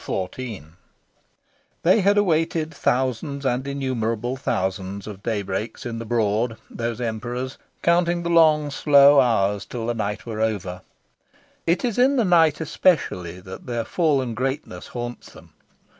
XIV 0.03 0.65
They 1.83 2.01
had 2.01 2.17
awaited 2.17 2.73
thousands 2.73 3.45
and 3.45 3.67
innumerable 3.67 4.35
thousands 4.35 5.05
of 5.05 5.21
daybreaks 5.21 5.85
in 5.85 5.99
the 5.99 6.05
Broad, 6.07 6.57
these 6.71 6.99
Emperors, 6.99 7.59
counting 7.83 8.23
the 8.23 8.29
long 8.31 8.71
slow 8.71 9.19
hours 9.19 9.63
till 9.63 9.85
the 9.85 9.93
night 9.93 10.25
were 10.25 10.41
over. 10.41 10.81
It 11.67 11.85
is 11.85 11.99
in 11.99 12.15
the 12.15 12.25
night 12.25 12.59
especially 12.59 13.41
that 13.41 13.67
their 13.67 13.85
fallen 13.85 14.33
greatness 14.33 14.87
haunts 14.87 15.33
them. 15.33 15.53